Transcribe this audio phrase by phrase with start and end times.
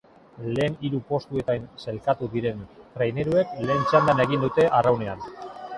[0.59, 2.65] Lehen hiru postuetan sailkatu diren
[2.97, 5.29] traineruek lehen txandan egin dute arraunean.